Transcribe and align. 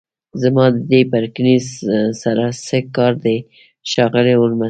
زما 0.41 0.65
د 0.75 0.77
دې 0.91 1.01
پرکینز 1.11 1.65
سره 2.21 2.43
څه 2.67 2.77
کار 2.95 3.13
دی 3.23 3.37
ښاغلی 3.89 4.33
هولمز 4.37 4.59